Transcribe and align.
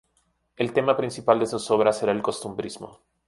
El 0.55 0.73
tema 0.73 0.97
principal 0.97 1.37
de 1.39 1.45
sus 1.45 1.69
obras 1.69 2.01
era 2.01 2.11
el 2.11 2.23
costumbrismo. 2.23 3.01